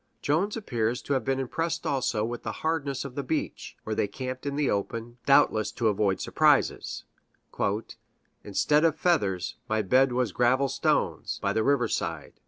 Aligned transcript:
Jones 0.23 0.57
appears 0.57 0.99
to 1.03 1.13
have 1.13 1.23
been 1.23 1.39
impressed 1.39 1.85
also 1.85 2.25
with 2.25 2.41
the 2.41 2.51
hardness 2.65 3.05
of 3.05 3.13
the 3.13 3.21
beach, 3.21 3.77
where 3.83 3.95
they 3.95 4.07
camped 4.07 4.47
in 4.47 4.55
the 4.55 4.67
open, 4.67 5.19
doubtless 5.27 5.71
to 5.73 5.89
avoid 5.89 6.19
surprises: 6.19 7.03
"Instead 8.43 8.83
of 8.83 8.97
feathers, 8.97 9.57
my 9.69 9.83
bed 9.83 10.11
was 10.11 10.31
gravel 10.31 10.69
stones, 10.69 11.37
by 11.43 11.53
the 11.53 11.63
river 11.63 11.87
side 11.87 12.39